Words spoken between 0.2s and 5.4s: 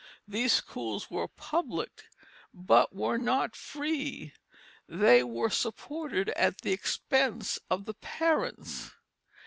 These schools were public, but were not free; they